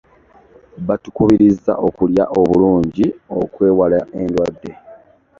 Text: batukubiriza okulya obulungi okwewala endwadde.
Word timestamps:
batukubiriza 0.87 1.73
okulya 1.87 2.25
obulungi 2.39 3.05
okwewala 3.41 3.99
endwadde. 4.21 4.71